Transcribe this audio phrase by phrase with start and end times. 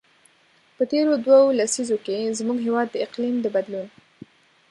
[0.75, 3.87] په تېرو دوو لسیزو کې، زموږ هېواد د اقلیم د بدلون.